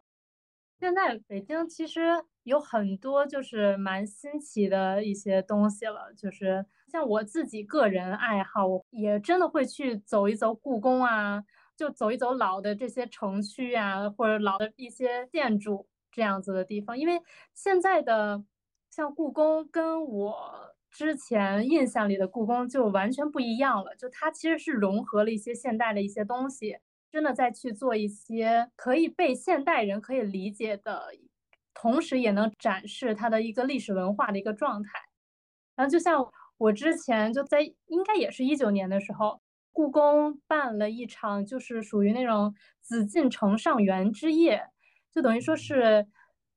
[0.85, 2.03] 现在北京其实
[2.43, 11.43] 有很多就是蛮新奇的一些东西了，就是像我自己个人爱好，我也真的会去走一走故宫啊，
[11.75, 17.19] 就走一走老的这些城区啊，或者老的一些建筑这样子的地方，因为
[17.55, 18.45] 现在的
[18.91, 20.37] 像故宫跟我
[20.91, 26.77] 之前印象里的故宫就完全不一样了，就它其实是融合了一些现代的一些东西。
[27.15, 31.13] 真的在去做一些可以被现代人可以理解的，
[31.73, 34.91] 同时也能展示它的一个历史文化的一个状态。
[35.77, 44.67] 然后就像我之前就在应该也是一九年的时候，故宫办了一场就是属于那种紫禁城上元之夜，
[45.13, 46.05] 就等于说是，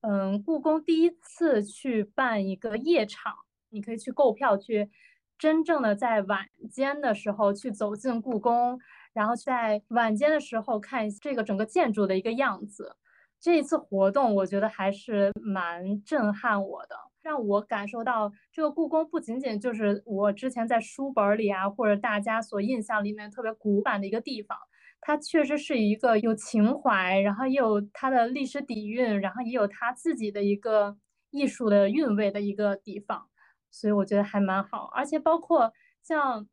[0.01, 3.31] 嗯，故宫第一次去办一个夜场，
[3.69, 4.89] 你可以去购票去，
[5.37, 8.79] 真正的在晚间的时候去走进故宫。
[9.17, 12.95] 然后在晚间的时候看这个整个建筑的一个样子，
[13.39, 24.55] 这一次活动我觉得还是蛮震撼我的，让我感受到这个故宫不仅仅就是我之前在书本里啊或者大家所印象里面特别古板的一个地方，
[25.01, 30.95] 它确实是一个有情怀，然后也有它的历史底蕴，然后也有它自己的一个
[31.31, 33.27] 艺术的韵味的一个地方，
[33.71, 36.47] 所以我觉得还蛮好，而且包括像。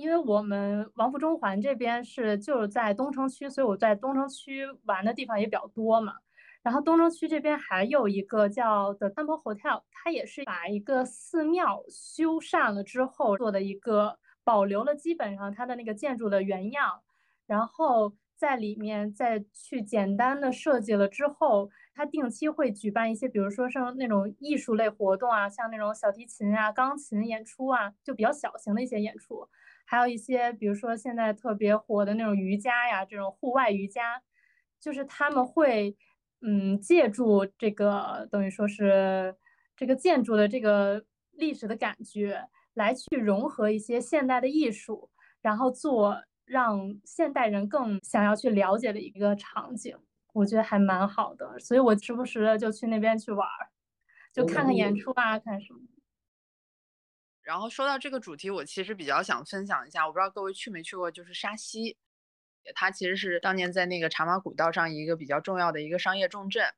[0.00, 6.14] 因为我们王府中环这边是就是在东城区，所以我在东城区玩的地方也比较多嘛。
[6.62, 17.00] 然后东城区这边还有一个叫 The Temple Hotel，它也是把一个寺庙修缮了之后做的一个，保留了基本上它的那个建筑的原样，
[17.46, 29.48] 然后在里面再去简单的设计了之后，它定期会举办一些，比如说像那种艺术类活动啊，像那种小提琴啊、钢琴演出啊，就比较小型的一些演出。
[29.90, 34.22] 还有一些，比如说现在特别火的那种瑜伽呀，这种户外瑜伽，
[34.80, 35.96] 就是他们会，
[36.42, 39.34] 嗯，借助这个等于说是
[39.74, 42.40] 这个建筑的这个历史的感觉，
[42.74, 45.10] 来去融合一些现代的艺术，
[45.42, 49.98] 然后做让现代人更想要去了解的一个场景，
[50.32, 53.66] 我觉得还蛮好的，所以我时不时的就去那边去玩儿，
[54.32, 55.80] 就看看演出啊，看什么。
[57.50, 61.96] 然后说到这个主题，我其实比较想分享一下，我不知道各位去没去过，就是沙溪，
[62.76, 66.72] 它其实是当年在那个茶马古道上一个比较重要的一个商业重镇，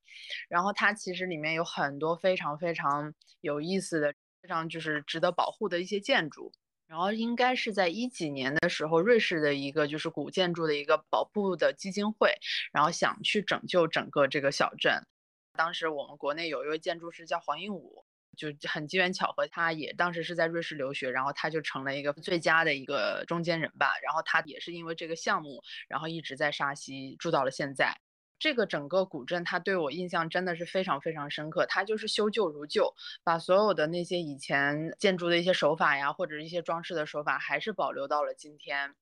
[0.48, 6.50] 然后它其实里面有很多非常非常有意思的、非常就是值得保护的一些建筑。
[6.86, 12.34] 然后应该是在一几年的时候，瑞士的一个就是古建筑的一个保护的基金会，
[12.72, 15.04] 然后想去拯救整个这个小镇。
[15.52, 18.01] 当时我们国内有一位建筑师叫黄英武。
[18.36, 23.92] 就很机缘巧合，他也当时是在瑞士留学，然后他就成了一个最佳的一个中间人吧。
[24.02, 27.96] 然后他也是因为这个项目，然后一直在沙溪住到了现在。
[28.42, 31.64] 这个整个古镇，他对我印象真的是非常非常深刻。
[31.64, 38.96] 他就是修旧如旧，把所有的那些以前建筑的一些手法呀，或者一些装饰的手法，还是保留到了今天。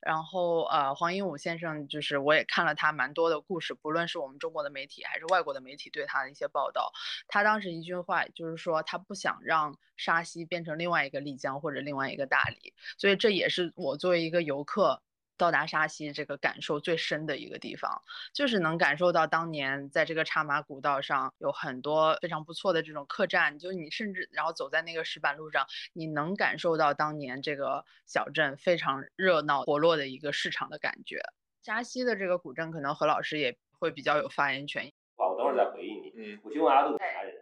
[0.00, 6.90] 然后，呃，黄英武先生就是我也看了他蛮多的故事，不论是我们中国的媒体还是外国的媒体对他的一些报道，
[7.28, 15.02] 他当时一句话就是说他不想让沙溪变成另外一个丽江或者另外一个大理，所以这也是我作为一个游客。
[15.36, 31.20] 到达沙溪这个感受最深的一个地方，就是能感受到当年在这个茶马古道上有很多非常不错的这种客栈，就你甚至然后走在那个石板路上，你能感受到当年这个小镇非常热闹活络的一个市场的感觉。
[31.62, 34.90] 沙溪的这个古镇，可能何老师也会比较有发言权。
[35.16, 36.12] 好，我等会儿再回应你。
[36.16, 37.34] 嗯，我去问阿杜，啥人？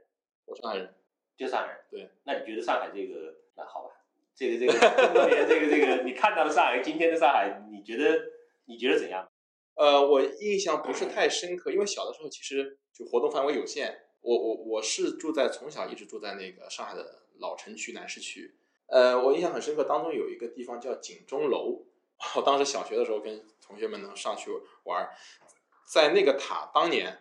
[0.46, 0.94] 我上海人，
[1.37, 1.76] 就上海人。
[1.90, 3.90] 对，那你觉得上海这个，那好吧？
[4.37, 8.20] 这个这个这么多年，这个这个，你看到了上海，今天的上海，你觉得
[8.64, 9.29] 你觉得怎样？
[9.75, 14.01] 呃，我印象不是太深刻，因为小的时候其实就活动范围有限。
[14.20, 18.55] 我我我是住在从小一直住在那个上海的老城区南市区。
[18.87, 21.85] 呃，我印象很深刻，当中有一个地方叫景钟楼。
[22.37, 24.51] 我当时小学的时候跟同学们能上去
[24.85, 25.11] 玩，
[25.85, 27.18] 在那个塔当年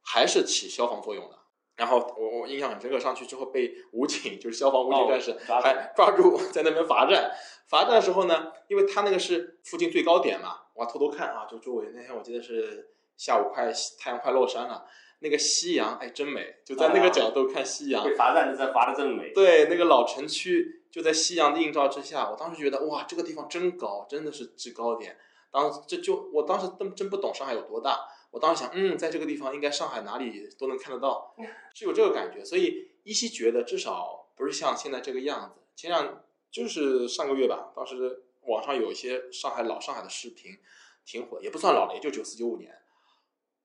[0.00, 1.38] 还是起消防作用的。
[1.76, 7.30] 然后我我印象很深刻，上去之后被武警，就是消防武警战士，还抓住在那边罚站。
[7.66, 14.84] 罚站的时候呢，因为他那个是附近最高点嘛，我偷偷看啊，就周围那天我记得是下午快太阳快落山了，
[15.20, 18.04] 那个夕阳哎真美，就在那个角度看夕阳。
[18.04, 19.32] 被罚站的这罚的真美。
[19.32, 25.16] 对，那个老城区就在夕阳的映照之下，我当时觉得哇，这个地方真高，真的是制高点。
[25.50, 27.98] 当这就我当时真真不懂上海有多大，
[28.32, 31.36] 我当时想，嗯，在这个地方应该上海哪里都能看得到，
[31.74, 32.44] 是有这个感觉。
[32.44, 35.60] 所以依稀觉得至少不是像现在这个样子。
[35.76, 40.58] 前两就是上个月吧，当时网上有一些上海老上海的视频
[41.04, 42.74] 挺火，也不算老了，也就九四九五年。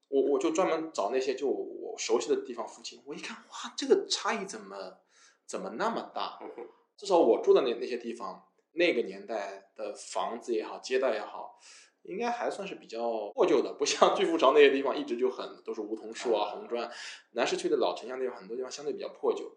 [0.10, 5.00] 我我就专门找那些就我熟悉的地方附近，我一看，哇，这个差异怎么
[5.46, 6.40] 怎么那么大？
[6.98, 11.60] 至少我住的那那些地方，那个年代的房子也好，街道也好，
[12.08, 16.90] 应该还算是比较破旧的，不像巨富城那些地方一直就很都是梧桐树啊、红砖。
[17.34, 19.52] 南市区的老城乡地方很多地方相对比较破旧，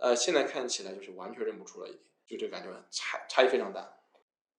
[0.00, 1.92] 呃，现在看起来就是完全认不出了，已
[2.26, 3.92] 经就这感觉差差异非常大。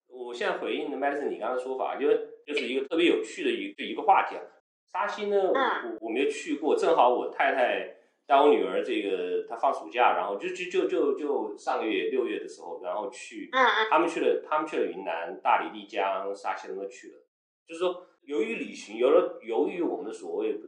[0.07, 2.07] 我现在回应的麦迪森你刚刚说法，就
[2.45, 4.41] 就是一个特别有趣的一个一个话题啊。
[4.85, 7.96] 沙溪呢，我我没有去过，正好我太太
[8.27, 13.49] 带我女儿这个她放暑假，然后就就就就就上个月六月的时候，然后去，
[13.89, 17.17] 他们去了，他们去了云南大理、丽江、沙溪都去了。
[17.65, 20.59] 就是说，由于旅行，有了由于我们的所谓的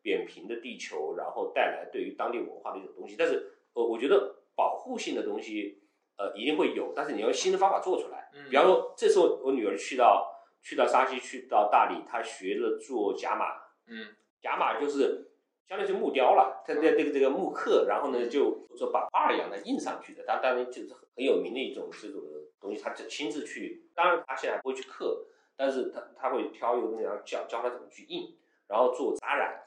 [0.00, 5.82] 扁平的地球，然后带来对于当地文化的一种东西，但是呃，我觉得保护性的东西
[6.16, 8.30] 呃一定会有，但是你要用新的方法做出来。
[8.48, 10.30] 比方说，这次我我女儿去到。
[10.66, 13.52] 去到沙溪，去到大理，她学了做假马，
[13.86, 15.33] 嗯，假马就是
[15.68, 22.20] 相当于是木雕了，他的这个这个木刻，然后呢就说把画一样的印上去的，他当然就是很有名的一种这种
[22.60, 28.36] 东西，他就亲自去，当然他现在不会去刻，但是他他会挑一个东西，然后教教他怎么去印，
[28.68, 29.62] 然后做扎染，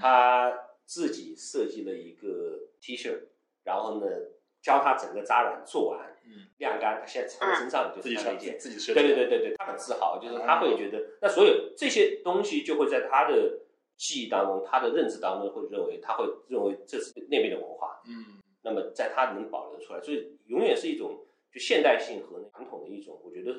[0.00, 3.28] 他自己设计了一个 T 恤，
[3.64, 4.06] 然后呢
[4.60, 6.14] 教他整个扎染做完。
[6.58, 13.60] 晾干，他现在穿身上就是那件，自己设计，对对对对对，他很自豪，就是他会觉得，那所有这些东西就会在他的
[13.98, 21.18] 记忆当中，他的认知当中会认为，他会认为这是那边的文化，嗯，那么在他能保留出来，所以永远是一种
[21.52, 23.50] 就现代性和传统的一种，我觉得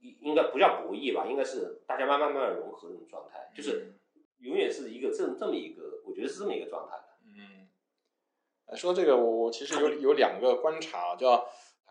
[0.00, 3.92] 应应该不叫博弈吧，应该是大家慢慢慢慢融合的那种状态，就是
[4.38, 11.46] 永远是一个这这么一个，我觉得是这么一个状态的，嗯，说这个我我其实有有两个观察叫。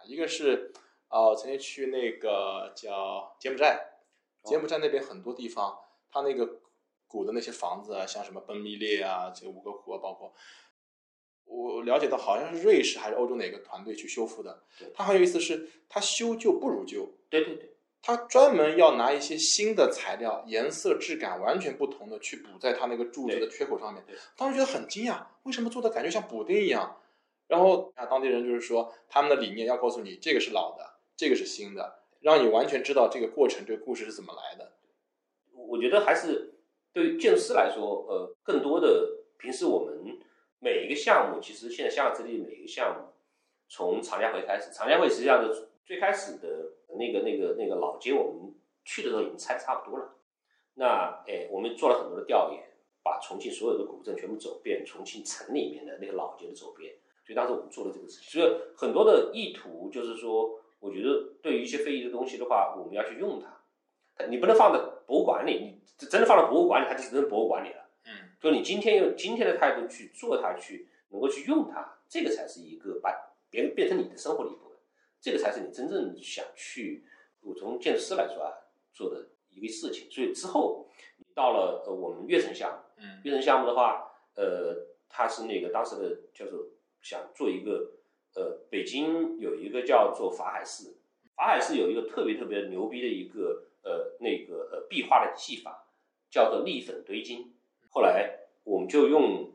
[0.07, 0.73] 一个是，
[1.09, 3.99] 呃，曾经去那个叫柬埔寨，
[4.43, 5.77] 柬埔寨那边很多地方，
[6.09, 6.59] 它那个
[7.11, 10.33] 古的那些房子啊，像什么奔密列啊，这五个湖啊，包括
[11.45, 14.63] 我了解到好像是瑞士还是欧洲哪个团队去修复的。
[14.93, 17.09] 它很有意思，是它修旧不如旧。
[17.29, 24.03] 对对对，它专门要拿一些新的材料，颜色质感完全不同的去补在它那个柱子的缺口上面。
[24.37, 26.97] 当时觉得很惊讶，为什么做的感觉像补丁一样？
[27.47, 34.71] 然后啊，当地人就是说，他们的理念要告诉你，这个是老的，这个是新的，让你完全知道这个过程，这个故事是怎么来的。
[35.53, 36.50] 我觉得还是
[36.93, 40.19] 对于建筑师来说，呃，更多的平时我们
[40.59, 43.13] 每一个项目，其实现在香港这里每一个项目，
[43.67, 50.15] 从长江汇开始，长江汇实际上的最开始的那个那个那个老街，我们去的时候已经拆差不多了。
[50.73, 52.63] 那哎，我们做了很多的调研，
[53.03, 56.95] 把重庆所有的古镇全部走遍，重庆城里面的那个老街的走遍。
[57.25, 64.25] 所以当时我们做了这个事情，所以很多的意图就是说，我觉得对于一些非遗的东西的话，我们要去用它。
[64.27, 64.79] 你不能放在
[65.11, 67.89] 博物馆里，你真的放到博物馆里，它就只能博物馆里了。
[68.05, 73.11] 嗯，就你今天用今天的态度去做它，去能够去用它，这个才是一个把
[73.49, 74.77] 别人变成你的生活的一部分，
[75.19, 77.03] 这个才是你真正想去，
[77.41, 78.53] 我从建筑师来说啊，
[78.93, 80.09] 做的一个事情。
[80.09, 86.65] 所以之后你到了呃我们悦城项目，嗯，悦城项目的话，呃，它是那个当时的叫做。
[87.03, 87.93] 想做一个，
[88.35, 90.99] 呃，北京有一个叫做法海寺，
[91.35, 95.87] 法海寺有一个特别特别牛逼的一个，呃，那个呃壁画的技法，
[96.29, 97.53] 叫做立粉堆金。
[97.89, 99.51] 后来我们就用，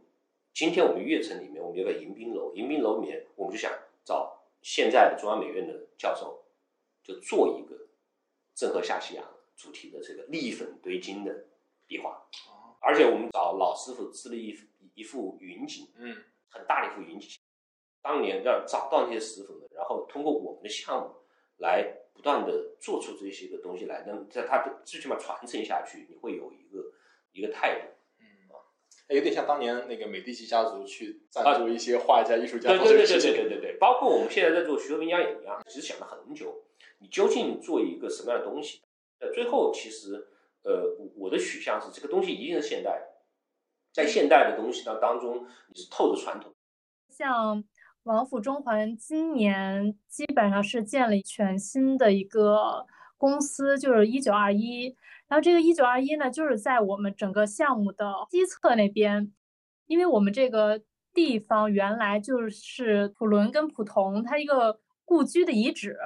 [0.53, 3.73] 今天我们悦城里面我们有个迎宾楼，迎宾楼里面我们就想
[4.05, 6.45] 找现在的中央美院的教授，
[7.03, 7.87] 就做一个
[8.55, 9.25] 郑和下西洋
[9.57, 11.45] 主题的这个立粉堆金的
[11.87, 12.27] 壁画，
[12.81, 14.59] 而且我们找老师傅织了一
[14.95, 16.17] 一幅云锦，嗯。
[16.49, 17.39] 很大的一幅云锦，
[18.01, 21.15] 当年要找到那些石粉的，然后通过我们的项目
[21.59, 26.93] 来不断的做出这些个东西来那么在它最起码传承下去你会有一个
[27.33, 27.89] 一个态度
[28.19, 28.25] 嗯。
[28.51, 28.57] 啊
[29.09, 36.65] 有点像当年那个美第奇家族去赞助一些画家艺术家对对对对对对对包括我们现在在做徐和平家也一样其实想了很久
[36.99, 38.81] 你究竟做一个什么样的东西？
[39.19, 40.27] 呃最后其实
[40.63, 43.11] 呃我的取向是这个东西一定是现代
[43.93, 46.53] 在现代的东西当当中你是透着传统。
[47.09, 47.63] 像
[48.07, 52.87] 王府中环今年基本上是建了全新的一个
[53.19, 54.95] 公司，就是一九二一。
[55.27, 59.33] 然后这个一九二一呢，就是在我们整个项目的西侧那边，
[59.89, 60.81] 因为我们这个
[61.13, 65.97] 地方原来就是普伦跟普同，它一个故居的遗址。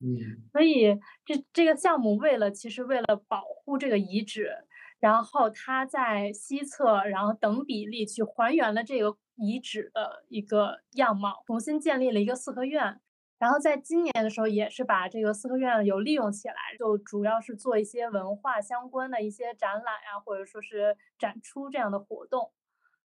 [0.00, 0.14] 嗯，
[0.52, 0.96] 所以
[1.26, 4.52] 这这个项目为了其实为了保护这个遗址，
[5.00, 13.00] 然后它在西侧，然后等比例去还原了这个遗址的一个样貌，重新建立了一个四合院。
[13.38, 22.52] 然后在今年的时候，也是把这个四合院有利用起来，就主要是做一些文化相关的一些展览啊，或者说是展出这样的活动。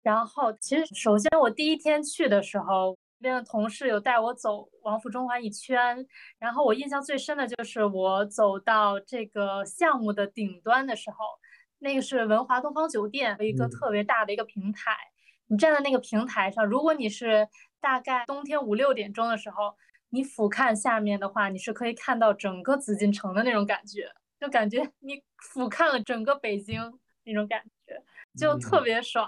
[0.01, 2.97] 然后其实首先我第一天去的时候。
[3.21, 6.07] 边的同事有带我走王府中环一圈，
[6.37, 11.17] 然后我印象最深的就是我走到这个项目的顶端的时候，
[11.79, 14.95] 那个是文华东方酒店一个特别大的一个平台。
[15.49, 17.47] 你站在那个平台上，如果你是
[17.81, 19.75] 大概冬天五六点钟的时候，
[20.09, 28.03] 你俯瞰下面的话，你是可以看到整个紫禁城的那种感觉，就感觉你俯瞰了整个北京那种感觉，
[28.37, 29.27] 就特别爽。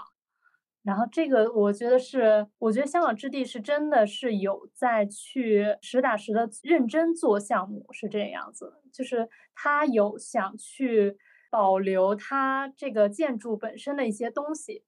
[0.84, 11.16] 然后这个我觉得是，我觉得香港置地是真的是有在去实打实的认真做项目，是这样子，就是他有想去
[11.50, 14.82] 保留它这个建筑本身的一些东西，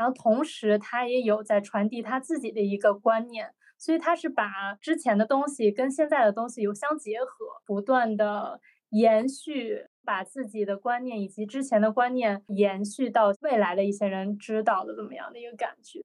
[0.00, 9.86] 然后同时他也有在传递他自己的一个观念，所以他是把之前的东西跟现在的东西有相结合，不断的延续。
[10.02, 16.02] 把自己的观念以及之前的观念延续到未来的一些人知道的这么样的一个感觉，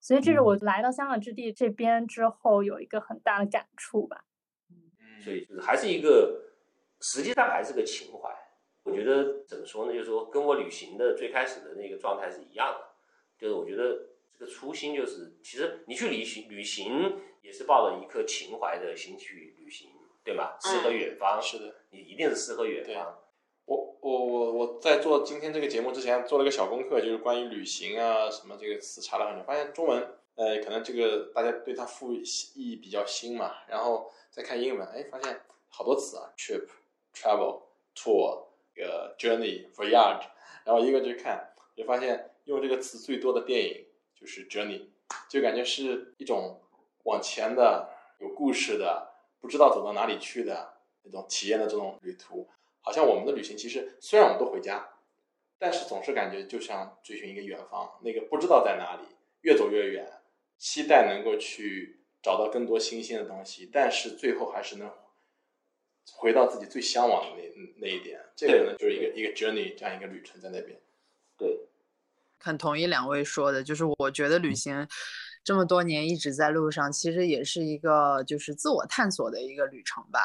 [0.00, 4.24] 所以这是我来到香港之地这边之后有一个很大的感触吧。
[4.70, 6.42] 嗯，所以就是还是一个，
[7.00, 8.28] 实际上还是个情怀。
[8.82, 9.92] 我觉得怎么说呢？
[9.92, 12.93] 就是说跟我旅行的最开始的那个状态是一样的。
[13.38, 14.06] 就是我觉得
[14.38, 19.90] 这个初心就是，其实你去旅行，旅行也是抱着一颗情怀的心去旅行，
[20.22, 20.56] 对吗？
[20.60, 23.18] 诗和远方，是的，你一定是诗和远方。
[23.66, 32.22] 我我我我在做今天这个节目之前做了个小功课，就是关于旅行啊什么这个词查了很久，发现中文呃可能这个大家对它赋予
[32.54, 36.66] 意义比较新嘛，然后再看英文，哎发现好多词啊，trip、
[37.14, 37.62] travel、
[37.96, 38.44] tour、
[38.76, 40.26] 呃 journey、voyage，
[40.64, 44.86] 然后一个就看，就发现用这个词最多的电影就是 journey，
[45.28, 46.60] 就感觉是一种
[47.04, 47.90] 往前的
[48.20, 52.48] 有故事的，不知道走到哪里去的那种体验的这种旅途。
[52.80, 54.88] 好像我们的旅行其实虽然我们都回家，
[55.58, 59.08] 但是总是感觉就像追寻一个远方，那个不知道在哪里，
[59.40, 60.20] 越走越远，
[60.58, 64.90] 期待能够去找到更多新鲜的东西，但是最后还是能
[66.12, 68.20] 回到自己最向往的那那一点。
[68.36, 70.78] 这个呢，就是一个一个 journey 这样一个旅程在那边。
[71.38, 71.58] 对，
[72.44, 74.86] 很同意两位说的，就是我觉得旅行
[75.42, 80.20] 这么多年一直在路上，其实也是一个就是自我探索的一个旅程吧。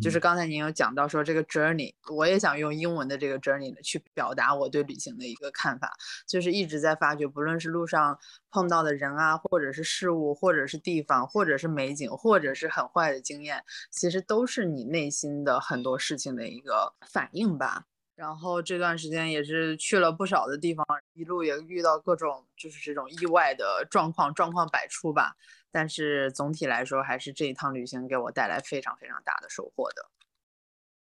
[0.00, 5.92] 就是刚才您有讲到说这个 journey，我也想用英文的这个 journey 去表达我对旅行的一个看法，
[6.26, 8.18] 就是一直在发掘，不论是路上
[8.50, 17.84] 碰到的人啊，或者是事物，或者是地方，或者是美景，或者是很坏的经验，其实都是你内心的很多事情的一个反应吧。
[18.16, 25.34] 然后这段时间也是去了不少的地方，一路也遇到各种就是这种意外的状况，状况百出吧。
[25.72, 30.08] 但是总体来说，还是这一趟旅行给我带来非常非常大的收获的。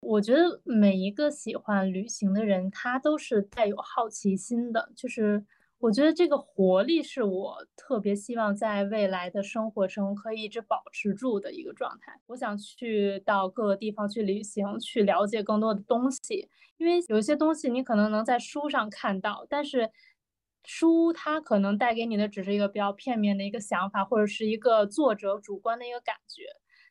[0.00, 4.92] 我觉得每一个喜欢旅行的人，他都是带有好奇心的。
[4.94, 5.44] 就是
[5.78, 12.20] 我觉得这个活力是我特别希望在未来的生活中可以一直保持住的一个状态。
[12.26, 16.48] 我想去到各个地方去旅行，去了解更多的东西。
[16.78, 19.90] 因为有些东西你可能能在书上看到，但是。
[20.64, 26.42] 书它可能带给你的只是一个比较片面的一个想法，或者是一个作者主观的一个感觉。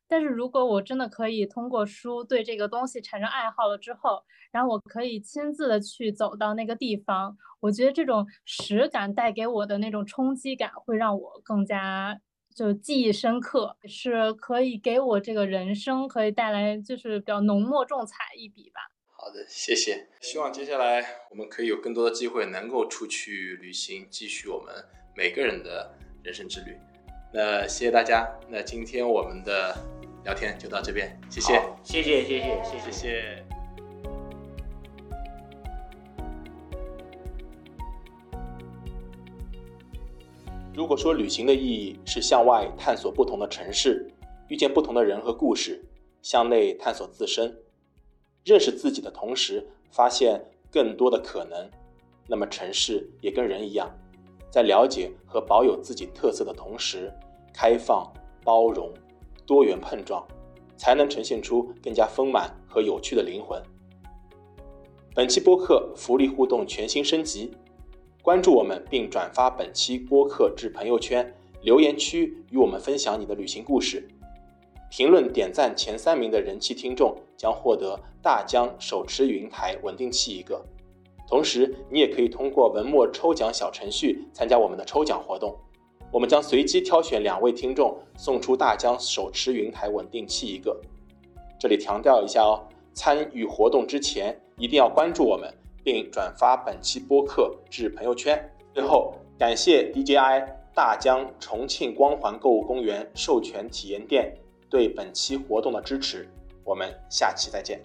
[0.08, 12.20] 但是如果我真的可以通过书对这个东西产生爱好了之后，然后我可以亲自的去走到那个地方，我觉得这种实感带给我的那种冲击感会让我更加
[12.55, 18.82] 就记忆深刻，是可以给我这个人生可以带来就是比较浓墨重彩一笔吧。
[19.20, 20.08] 好的，谢谢。
[20.22, 24.74] 希望接下来我们可以有更多的机会能够出去旅行，继续我们
[25.16, 25.91] 每个人的
[26.24, 26.78] 人生之旅。
[27.34, 28.28] 那谢谢大家。
[28.47, 29.76] 那今天我们的
[30.28, 31.53] 聊天就到这边，谢谢，
[31.86, 33.45] 谢谢，谢谢，谢谢，谢谢。
[40.75, 44.05] 如果说旅行的意义是向外探索不同的城市，
[44.49, 45.82] 遇见不同的人和故事，
[46.21, 47.57] 向内探索自身。
[48.43, 51.71] 认识自己的同时，发现更多的可能。
[52.28, 53.89] 那么，城市也跟人一样，
[54.51, 57.13] 在了解和保有自己特色的同时，
[57.53, 58.11] 开放、
[58.43, 58.93] 包容、
[59.48, 60.24] 多元碰撞，
[60.76, 63.60] 才能呈现出更加丰满和有趣的灵魂。
[65.16, 67.52] 本期播客福利互动全新升级，
[68.22, 74.06] 关注我们并转发本期播客至朋友圈、留言区，与我们分享你的旅行故事。
[74.89, 80.62] 评论点赞前三名的人气听众将获得大疆手持云台稳定器一个。
[81.28, 85.58] 同时，你也可以通过文末抽奖小程序参加我们的抽奖活动，
[86.12, 90.80] 我们将随机挑选两位听众送出大疆手持云台稳定器一个。
[91.60, 95.53] 这里强调一下哦，参与活动之前一定要关注我们，
[95.84, 98.39] 并转发本期播客至朋友圈。
[98.74, 104.34] 最后，感谢 DJI 大疆重庆光环购物公园授权体验店
[104.70, 106.30] 对本期活动的支持。
[106.64, 107.82] 我们下期再见。